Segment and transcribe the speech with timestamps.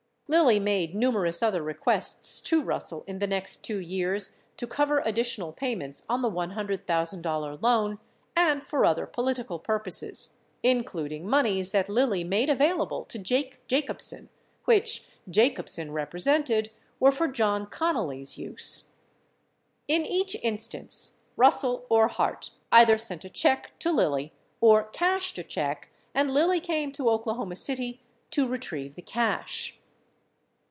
[0.27, 5.51] Lilly made numerous other requests to Russell in the next 2 years to cover additional
[5.51, 7.99] payments on the $100,000 loan
[8.33, 14.29] and for other political purposes, including moneys that Lilly made available to Jake Jacobsen
[14.63, 18.93] which Jacobsen represented were for John Connally's use.
[19.89, 24.31] 23 In each instance, Russell or Hart either sent a check to Lilly
[24.61, 27.99] or cashed a check and Lilly came to Oklahoma City
[28.29, 29.77] to retrieve the cash.